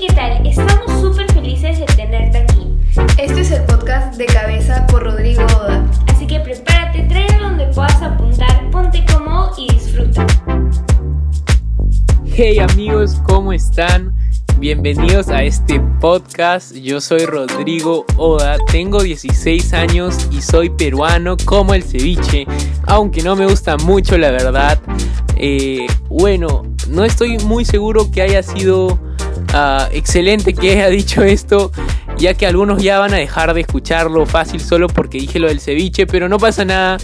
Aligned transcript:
Hey, 0.00 0.06
¿qué 0.08 0.14
tal? 0.14 0.46
Estamos 0.46 1.00
súper 1.00 1.32
felices 1.32 1.78
de 1.78 1.86
tenerte 1.86 2.38
aquí. 2.38 2.72
Este 3.18 3.40
es 3.40 3.50
el 3.50 3.64
podcast 3.64 4.16
de 4.16 4.26
cabeza 4.26 4.86
por 4.86 5.02
Rodrigo 5.02 5.42
Oda. 5.58 5.84
Así 6.06 6.26
que 6.26 6.38
prepárate, 6.38 7.02
tráelo 7.04 7.48
donde 7.48 7.66
puedas 7.68 8.00
apuntar, 8.00 8.70
ponte 8.70 9.04
cómodo 9.12 9.52
y 9.56 9.72
disfruta. 9.72 10.26
Hey 12.26 12.60
amigos, 12.60 13.20
¿cómo 13.26 13.52
están? 13.52 14.14
Bienvenidos 14.58 15.28
a 15.28 15.42
este 15.42 15.80
podcast. 16.00 16.74
Yo 16.76 17.00
soy 17.00 17.26
Rodrigo 17.26 18.04
Oda, 18.16 18.56
tengo 18.70 19.02
16 19.02 19.72
años 19.72 20.28
y 20.30 20.42
soy 20.42 20.70
peruano 20.70 21.36
como 21.44 21.74
el 21.74 21.82
ceviche, 21.82 22.46
aunque 22.86 23.22
no 23.22 23.34
me 23.34 23.46
gusta 23.46 23.76
mucho 23.78 24.16
la 24.16 24.30
verdad. 24.30 24.78
Eh, 25.36 25.86
bueno, 26.08 26.62
no 26.88 27.04
estoy 27.04 27.38
muy 27.38 27.64
seguro 27.64 28.10
que 28.12 28.22
haya 28.22 28.42
sido 28.44 29.07
ah, 29.52 29.88
excelente 29.92 30.54
que 30.54 30.72
haya 30.72 30.88
dicho 30.88 31.22
esto, 31.22 31.70
ya 32.16 32.34
que 32.34 32.46
algunos 32.46 32.82
ya 32.82 32.98
van 32.98 33.14
a 33.14 33.16
dejar 33.16 33.54
de 33.54 33.60
escucharlo 33.60 34.26
fácil 34.26 34.60
solo 34.60 34.88
porque 34.88 35.18
dije 35.18 35.38
lo 35.38 35.48
del 35.48 35.60
ceviche, 35.60 36.06
pero 36.06 36.28
no 36.28 36.38
pasa 36.38 36.64
nada, 36.64 36.98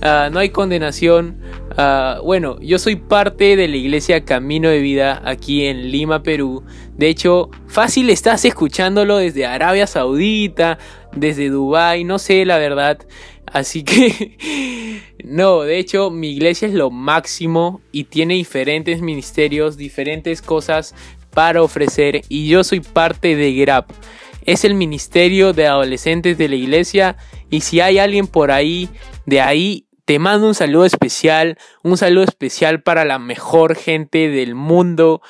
ah, 0.00 0.28
no 0.32 0.38
hay 0.38 0.50
condenación. 0.50 1.38
Ah, 1.76 2.20
bueno, 2.22 2.58
yo 2.60 2.78
soy 2.78 2.96
parte 2.96 3.56
de 3.56 3.68
la 3.68 3.76
iglesia 3.76 4.24
Camino 4.24 4.68
de 4.68 4.80
Vida 4.80 5.22
aquí 5.24 5.66
en 5.66 5.90
Lima, 5.90 6.22
Perú. 6.22 6.64
De 6.96 7.08
hecho, 7.08 7.50
fácil 7.66 8.10
estás 8.10 8.44
escuchándolo 8.44 9.16
desde 9.16 9.46
Arabia 9.46 9.86
Saudita, 9.86 10.78
desde 11.14 11.48
Dubai, 11.48 12.04
no 12.04 12.18
sé 12.18 12.44
la 12.44 12.58
verdad. 12.58 12.98
Así 13.46 13.82
que, 13.82 14.36
no, 15.24 15.62
de 15.62 15.78
hecho, 15.78 16.10
mi 16.10 16.30
iglesia 16.30 16.68
es 16.68 16.74
lo 16.74 16.90
máximo 16.90 17.80
y 17.92 18.04
tiene 18.04 18.34
diferentes 18.34 19.02
ministerios, 19.02 19.76
diferentes 19.76 20.40
cosas 20.40 20.94
para 21.34 21.62
ofrecer 21.62 22.22
y 22.28 22.48
yo 22.48 22.64
soy 22.64 22.80
parte 22.80 23.36
de 23.36 23.54
GRAP. 23.54 23.90
Es 24.44 24.64
el 24.64 24.74
ministerio 24.74 25.52
de 25.52 25.66
adolescentes 25.66 26.36
de 26.38 26.48
la 26.48 26.56
iglesia 26.56 27.16
y 27.50 27.60
si 27.60 27.80
hay 27.80 27.98
alguien 27.98 28.26
por 28.26 28.50
ahí, 28.50 28.88
de 29.26 29.40
ahí, 29.40 29.88
te 30.04 30.18
mando 30.18 30.48
un 30.48 30.54
saludo 30.54 30.84
especial, 30.84 31.58
un 31.82 31.96
saludo 31.96 32.24
especial 32.24 32.82
para 32.82 33.04
la 33.04 33.18
mejor 33.18 33.76
gente 33.76 34.28
del 34.28 34.54
mundo, 34.54 35.22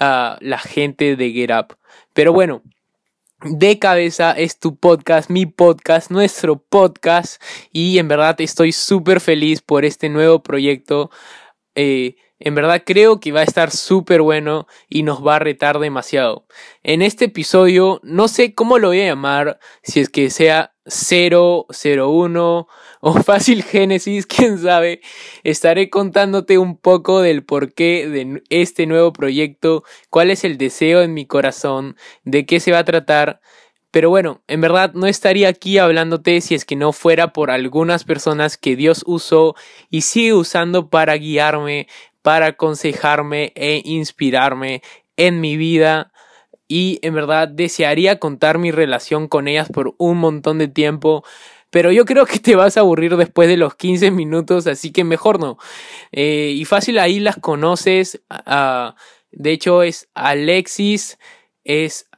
uh, 0.00 0.36
la 0.40 0.58
gente 0.58 1.16
de 1.16 1.32
GetUp. 1.32 1.74
Pero 2.12 2.32
bueno, 2.32 2.62
de 3.44 3.78
cabeza 3.78 4.32
es 4.32 4.58
tu 4.58 4.76
podcast, 4.76 5.30
mi 5.30 5.46
podcast, 5.46 6.10
nuestro 6.10 6.56
podcast 6.56 7.42
y 7.72 7.98
en 7.98 8.08
verdad 8.08 8.40
estoy 8.40 8.72
súper 8.72 9.20
feliz 9.20 9.60
por 9.60 9.84
este 9.84 10.08
nuevo 10.08 10.42
proyecto. 10.42 11.10
Eh, 11.74 12.16
en 12.38 12.54
verdad 12.54 12.82
creo 12.84 13.20
que 13.20 13.32
va 13.32 13.40
a 13.40 13.44
estar 13.44 13.70
súper 13.70 14.22
bueno 14.22 14.66
y 14.88 15.02
nos 15.02 15.26
va 15.26 15.36
a 15.36 15.38
retar 15.40 15.78
demasiado. 15.78 16.46
En 16.82 17.02
este 17.02 17.26
episodio 17.26 18.00
no 18.02 18.28
sé 18.28 18.54
cómo 18.54 18.78
lo 18.78 18.88
voy 18.88 19.00
a 19.00 19.06
llamar, 19.06 19.58
si 19.82 20.00
es 20.00 20.08
que 20.08 20.30
sea 20.30 20.74
001 20.86 22.68
o 23.00 23.12
fácil 23.22 23.62
Génesis, 23.62 24.26
quién 24.26 24.58
sabe. 24.58 25.00
Estaré 25.42 25.90
contándote 25.90 26.58
un 26.58 26.76
poco 26.76 27.22
del 27.22 27.44
porqué 27.44 28.08
de 28.08 28.42
este 28.50 28.86
nuevo 28.86 29.12
proyecto, 29.12 29.84
cuál 30.10 30.30
es 30.30 30.44
el 30.44 30.58
deseo 30.58 31.02
en 31.02 31.14
mi 31.14 31.26
corazón, 31.26 31.96
de 32.24 32.46
qué 32.46 32.60
se 32.60 32.72
va 32.72 32.78
a 32.80 32.84
tratar. 32.84 33.40
Pero 33.90 34.10
bueno, 34.10 34.42
en 34.48 34.60
verdad 34.60 34.92
no 34.94 35.06
estaría 35.06 35.46
aquí 35.46 35.78
hablándote 35.78 36.40
si 36.40 36.56
es 36.56 36.64
que 36.64 36.74
no 36.74 36.92
fuera 36.92 37.32
por 37.32 37.52
algunas 37.52 38.02
personas 38.02 38.56
que 38.56 38.74
Dios 38.74 39.04
usó 39.06 39.54
y 39.88 40.00
sigue 40.00 40.34
usando 40.34 40.90
para 40.90 41.14
guiarme, 41.14 41.86
para 42.24 42.46
aconsejarme 42.46 43.52
e 43.54 43.82
inspirarme 43.84 44.80
en 45.18 45.42
mi 45.42 45.58
vida 45.58 46.10
y 46.66 46.98
en 47.02 47.12
verdad 47.12 47.48
desearía 47.48 48.18
contar 48.18 48.56
mi 48.56 48.70
relación 48.70 49.28
con 49.28 49.46
ellas 49.46 49.68
por 49.68 49.94
un 49.98 50.16
montón 50.16 50.56
de 50.56 50.68
tiempo. 50.68 51.22
Pero 51.68 51.92
yo 51.92 52.06
creo 52.06 52.24
que 52.24 52.38
te 52.38 52.56
vas 52.56 52.78
a 52.78 52.80
aburrir 52.80 53.18
después 53.18 53.46
de 53.46 53.58
los 53.58 53.74
15 53.74 54.10
minutos, 54.10 54.66
así 54.66 54.90
que 54.90 55.04
mejor 55.04 55.38
no. 55.38 55.58
Eh, 56.12 56.54
y 56.56 56.64
fácil 56.64 56.98
ahí 56.98 57.20
las 57.20 57.36
conoces. 57.36 58.22
De 59.30 59.50
hecho 59.50 59.82
es 59.82 60.08
Alexis, 60.14 61.18
es 61.62 62.08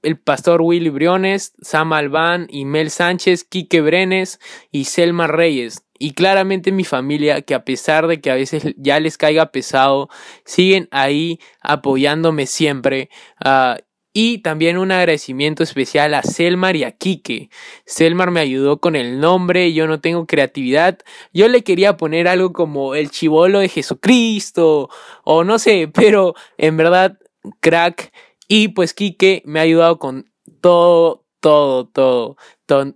el 0.00 0.18
pastor 0.18 0.62
Willy 0.62 0.88
Briones, 0.88 1.52
Sam 1.60 1.92
Albán, 1.92 2.48
Mel 2.50 2.90
Sánchez, 2.90 3.44
Quique 3.44 3.82
Brenes 3.82 4.40
y 4.70 4.84
Selma 4.84 5.26
Reyes 5.26 5.83
y 6.04 6.10
claramente 6.12 6.70
mi 6.70 6.84
familia 6.84 7.40
que 7.40 7.54
a 7.54 7.64
pesar 7.64 8.08
de 8.08 8.20
que 8.20 8.30
a 8.30 8.34
veces 8.34 8.74
ya 8.76 9.00
les 9.00 9.16
caiga 9.16 9.52
pesado, 9.52 10.10
siguen 10.44 10.86
ahí 10.90 11.40
apoyándome 11.62 12.44
siempre. 12.44 13.08
Uh, 13.42 13.80
y 14.12 14.42
también 14.42 14.76
un 14.76 14.92
agradecimiento 14.92 15.62
especial 15.62 16.12
a 16.12 16.22
Selmar 16.22 16.76
y 16.76 16.84
a 16.84 16.90
Kike. 16.90 17.48
Selmar 17.86 18.32
me 18.32 18.40
ayudó 18.40 18.80
con 18.80 18.96
el 18.96 19.18
nombre, 19.18 19.72
yo 19.72 19.86
no 19.86 20.02
tengo 20.02 20.26
creatividad. 20.26 20.98
Yo 21.32 21.48
le 21.48 21.64
quería 21.64 21.96
poner 21.96 22.28
algo 22.28 22.52
como 22.52 22.94
el 22.94 23.10
chivolo 23.10 23.60
de 23.60 23.70
Jesucristo 23.70 24.90
o 25.24 25.42
no 25.42 25.58
sé, 25.58 25.88
pero 25.94 26.34
en 26.58 26.76
verdad, 26.76 27.18
crack. 27.60 28.12
Y 28.46 28.68
pues 28.68 28.92
Kike 28.92 29.40
me 29.46 29.58
ha 29.58 29.62
ayudado 29.62 29.98
con 29.98 30.30
todo, 30.60 31.24
todo, 31.40 31.86
todo, 31.86 32.36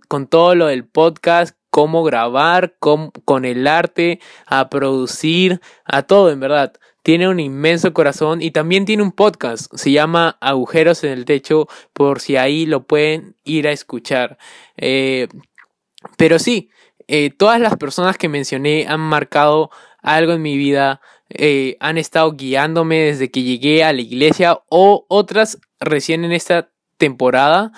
con 0.07 0.27
todo 0.27 0.53
lo 0.53 0.67
del 0.67 0.87
podcast, 0.87 1.58
cómo 1.79 2.03
grabar, 2.03 2.75
con, 2.77 3.45
el 3.45 3.65
arte, 3.65 4.19
a 4.45 4.67
producir, 4.67 5.61
a 5.85 6.01
todo, 6.01 6.29
en 6.29 6.41
verdad. 6.41 6.73
Tiene 7.03 7.29
un 7.29 7.39
inmenso 7.39 7.93
corazón 7.93 8.41
y 8.41 8.51
también 8.51 8.83
tiene 8.83 9.01
un 9.01 9.13
podcast. 9.13 9.73
Se 9.73 9.93
llama 9.93 10.37
Agujeros 10.41 11.05
en 11.05 11.13
el 11.13 11.23
Techo, 11.23 11.69
por 11.93 12.19
si 12.19 12.35
ahí 12.35 12.65
lo 12.65 12.85
pueden 12.85 13.37
ir 13.45 13.65
a 13.65 13.71
escuchar. 13.71 14.37
Eh, 14.75 15.29
pero 16.17 16.37
sí, 16.37 16.69
eh, 17.07 17.29
todas 17.29 17.61
las 17.61 17.77
personas 17.77 18.17
que 18.17 18.27
mencioné 18.27 18.85
han 18.85 18.99
marcado 18.99 19.69
algo 20.01 20.33
en 20.33 20.41
mi 20.41 20.57
vida. 20.57 20.99
Eh, 21.29 21.77
han 21.79 21.97
estado 21.97 22.33
guiándome 22.33 22.97
desde 22.97 23.31
que 23.31 23.43
llegué 23.43 23.85
a 23.85 23.93
la 23.93 24.01
iglesia 24.01 24.59
o 24.67 25.05
otras 25.07 25.59
recién 25.79 26.25
en 26.25 26.33
esta 26.33 26.71
temporada. 26.97 27.71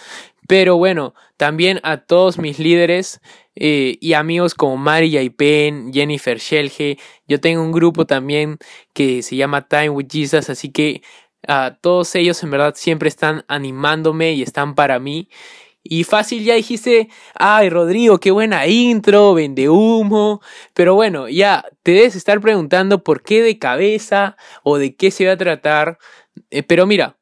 Pero 0.48 0.78
bueno, 0.78 1.14
también 1.38 1.80
a 1.84 1.98
todos 1.98 2.38
mis 2.38 2.60
líderes 2.60 3.22
eh, 3.56 3.98
y 4.02 4.14
amigos 4.14 4.54
como 4.56 4.78
Mari 4.78 5.12
Yaipen, 5.12 5.94
Jennifer 5.94 6.38
Shelge. 6.40 6.98
Yo 7.28 7.40
tengo 7.40 7.62
un 7.62 7.72
grupo 7.72 8.06
también 8.06 8.58
que 8.94 9.22
se 9.24 9.36
llama 9.36 9.68
Time 9.68 9.90
with 9.92 10.08
Jesus, 10.10 10.50
así 10.50 10.72
que 10.72 11.02
a 11.48 11.78
todos 11.82 12.14
ellos 12.16 12.42
en 12.44 12.52
verdad 12.52 12.74
siempre 12.76 13.10
están 13.10 13.46
animándome 13.48 14.34
y 14.34 14.42
están 14.44 14.76
para 14.76 15.00
mí. 15.00 15.30
Y 15.84 16.04
fácil 16.04 16.44
ya 16.44 16.54
dijiste, 16.56 17.10
ay 17.34 17.70
Rodrigo, 17.70 18.20
qué 18.20 18.32
buena 18.32 18.68
intro, 18.68 19.34
vende 19.34 19.70
humo. 19.70 20.42
Pero 20.74 20.96
bueno, 20.96 21.28
ya 21.28 21.66
te 21.84 21.92
debes 21.94 22.16
estar 22.16 22.40
preguntando 22.40 23.04
por 23.04 23.24
qué 23.24 23.42
de 23.42 23.58
cabeza 23.58 24.38
o 24.64 24.78
de 24.78 24.96
qué 24.96 25.12
se 25.12 25.26
va 25.26 25.34
a 25.34 25.38
tratar. 25.38 25.98
Eh, 26.52 26.64
pero 26.64 26.86
mira, 26.86 27.18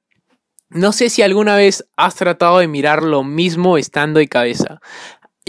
no 0.70 0.92
sé 0.92 1.10
si 1.10 1.22
alguna 1.22 1.56
vez 1.56 1.86
has 1.98 2.16
tratado 2.16 2.60
de 2.60 2.68
mirar 2.68 3.04
lo 3.04 3.24
mismo 3.24 3.78
estando 3.78 4.20
de 4.20 4.28
cabeza 4.28 4.80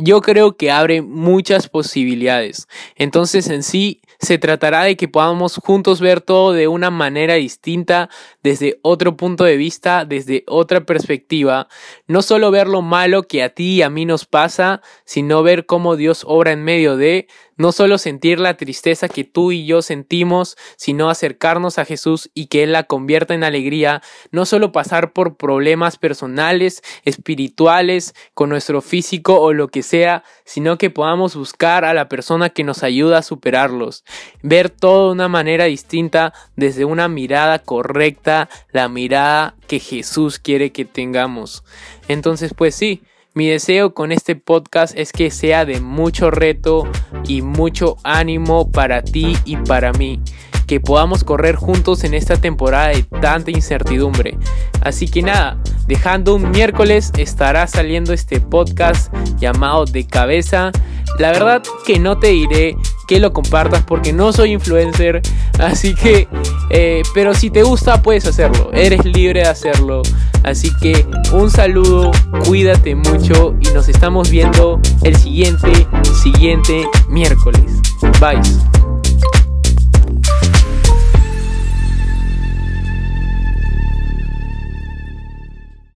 yo 0.03 0.21
creo 0.21 0.57
que 0.57 0.71
abre 0.71 1.03
muchas 1.03 1.69
posibilidades. 1.69 2.69
Entonces 2.97 3.49
en 3.49 3.63
sí 3.63 4.01
se 4.19 4.39
tratará 4.39 4.85
de 4.85 4.97
que 4.97 5.09
podamos 5.09 5.57
juntos 5.57 6.01
ver 6.01 6.21
todo 6.21 6.53
de 6.53 6.69
una 6.69 6.91
manera 6.91 7.35
distinta, 7.35 8.11
desde 8.43 8.79
otro 8.83 9.17
punto 9.17 9.45
de 9.45 9.57
vista, 9.57 10.05
desde 10.05 10.45
otra 10.47 10.85
perspectiva. 10.85 11.69
No 12.07 12.21
solo 12.21 12.51
ver 12.51 12.69
lo 12.69 12.83
malo 12.83 13.23
que 13.23 13.43
a 13.43 13.51
ti 13.51 13.77
y 13.77 13.83
a 13.83 13.91
mí 13.91 14.05
nos 14.05 14.27
pasa, 14.27 14.83
sino 15.05 15.43
ver 15.43 15.65
cómo 15.65 15.97
Dios 15.97 16.25
obra 16.27 16.53
en 16.53 16.65
medio 16.65 16.97
de, 16.97 17.29
no 17.61 17.73
solo 17.73 17.99
sentir 17.99 18.41
la 18.41 18.57
tristeza 18.57 19.07
que 19.07 19.23
tú 19.23 19.53
y 19.53 19.67
yo 19.67 19.83
sentimos, 19.83 20.57
sino 20.77 21.11
acercarnos 21.11 21.79
a 21.79 21.85
Jesús 21.85 22.31
y 22.33 22.47
que 22.47 22.63
Él 22.63 22.73
la 22.73 22.85
convierta 22.85 23.35
en 23.35 23.45
alegría, 23.45 24.01
no 24.33 24.47
solo 24.47 24.73
pasar 24.73 25.13
por 25.13 25.37
problemas 25.37 25.99
personales, 25.99 26.83
espirituales, 27.05 28.15
con 28.33 28.49
nuestro 28.49 28.81
físico 28.81 29.39
o 29.39 29.53
lo 29.53 29.69
que 29.69 29.83
sea, 29.83 30.25
sino 30.47 30.79
que 30.79 30.89
podamos 30.89 31.37
buscar 31.37 31.85
a 31.85 31.93
la 31.93 32.09
persona 32.09 32.49
que 32.49 32.65
nos 32.65 32.83
ayuda 32.83 33.19
a 33.19 33.23
superarlos, 33.23 34.05
ver 34.43 34.71
todo 34.71 35.09
de 35.09 35.13
una 35.13 35.29
manera 35.29 35.67
distinta, 35.67 36.33
desde 36.57 36.87
una 36.87 37.09
mirada 37.09 37.59
correcta, 37.59 38.49
la 38.73 38.89
mirada 38.89 39.55
que 39.69 39.81
Jesús 39.81 40.39
quiere 40.39 40.73
que 40.73 40.87
tengamos. 40.87 41.63
Entonces, 42.09 42.55
pues 42.57 42.75
sí, 42.75 43.03
mi 43.35 43.49
deseo 43.49 43.95
con 43.95 44.13
este 44.13 44.35
podcast 44.37 44.97
es 44.97 45.13
que 45.13 45.31
sea 45.31 45.65
de 45.65 45.81
mucho 45.81 46.31
reto 46.31 46.89
y 47.27 47.43
mucho 47.43 47.97
ánimo 48.03 48.71
para 48.71 49.03
ti 49.03 49.37
y 49.45 49.57
para 49.57 49.93
mí. 49.93 50.21
Que 50.67 50.81
podamos 50.81 51.25
correr 51.25 51.57
juntos 51.57 52.05
en 52.05 52.15
esta 52.15 52.37
temporada 52.37 52.89
de 52.89 53.03
tanta 53.03 53.51
incertidumbre. 53.51 54.39
Así 54.83 55.09
que 55.09 55.23
nada, 55.23 55.59
dejando 55.87 56.35
un 56.37 56.51
miércoles 56.51 57.13
estará 57.19 57.67
saliendo 57.67 58.13
este 58.13 58.41
podcast 58.41 59.13
llamado 59.37 59.85
De 59.85 60.07
Cabeza. 60.07 60.71
La 61.19 61.33
verdad 61.33 61.63
que 61.87 61.99
no 61.99 62.19
te 62.19 62.29
diré 62.29 62.77
que 63.09 63.19
lo 63.19 63.33
compartas 63.33 63.83
porque 63.83 64.13
no 64.13 64.33
soy 64.33 64.53
influencer. 64.53 65.23
Así 65.59 65.95
que 65.95 66.29
Eh, 66.73 67.03
pero 67.15 67.35
si 67.35 67.51
te 67.51 67.65
gusta, 67.65 68.01
puedes 68.01 68.25
hacerlo. 68.27 68.71
Eres 68.73 69.05
libre 69.05 69.41
de 69.41 69.49
hacerlo. 69.49 70.03
Así 70.43 70.71
que 70.81 71.07
un 71.33 71.51
saludo, 71.51 72.11
cuídate 72.47 72.95
mucho 72.95 73.55
y 73.61 73.67
nos 73.75 73.89
estamos 73.89 74.31
viendo 74.31 74.81
el 75.03 75.17
siguiente, 75.17 75.87
siguiente 76.23 76.89
miércoles. 77.09 77.81
Bye. 78.21 78.80